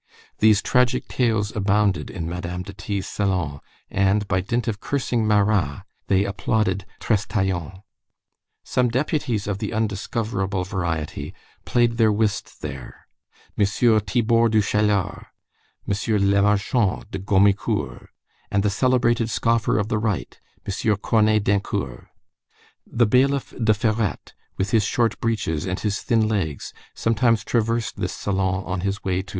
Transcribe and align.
These 0.39 0.63
tragic 0.63 1.07
tales 1.07 1.55
abounded 1.55 2.09
in 2.09 2.27
Madame 2.27 2.63
de 2.63 2.73
T.'s 2.73 3.05
salon, 3.07 3.59
and 3.91 4.27
by 4.27 4.41
dint 4.41 4.67
of 4.67 4.79
cursing 4.79 5.27
Marat, 5.27 5.83
they 6.07 6.23
applauded 6.25 6.87
Trestaillon. 6.99 7.83
Some 8.63 8.89
deputies 8.89 9.45
of 9.45 9.59
the 9.59 9.71
undiscoverable 9.73 10.63
variety 10.63 11.35
played 11.65 11.97
their 11.97 12.11
whist 12.11 12.63
there; 12.63 13.07
M. 13.55 13.63
Thibord 13.63 14.53
du 14.53 14.59
Chalard, 14.63 15.27
M. 15.87 15.93
Lemarchant 16.19 17.05
de 17.11 17.19
Gomicourt, 17.19 18.07
and 18.49 18.63
the 18.63 18.71
celebrated 18.71 19.29
scoffer 19.29 19.77
of 19.77 19.89
the 19.89 19.99
right, 19.99 20.39
M. 20.65 20.95
Cornet 20.95 21.43
Dincourt. 21.43 22.07
The 22.87 23.05
bailiff 23.05 23.51
de 23.51 23.71
Ferrette, 23.75 24.33
with 24.57 24.71
his 24.71 24.83
short 24.83 25.19
breeches 25.19 25.67
and 25.67 25.79
his 25.81 26.01
thin 26.01 26.27
legs, 26.27 26.73
sometimes 26.95 27.43
traversed 27.43 27.97
this 27.97 28.13
salon 28.13 28.63
on 28.65 28.79
his 28.81 29.03
way 29.03 29.21
to 29.21 29.29
M. 29.29 29.29